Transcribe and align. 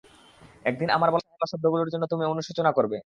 একদিন 0.65 0.89
আমার 0.89 1.09
বলা 1.11 1.47
শব্দগুলো 1.51 1.81
জন্য 1.93 2.05
তুমি 2.07 2.23
অনুশোচনা 2.25 2.71
করবে। 2.71 2.97